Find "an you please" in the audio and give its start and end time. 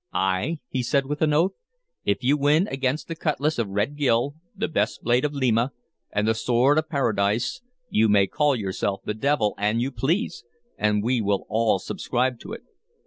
9.59-10.43